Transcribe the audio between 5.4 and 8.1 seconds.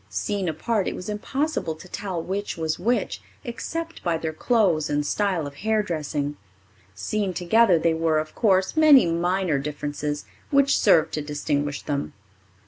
of hairdressing. Seen together there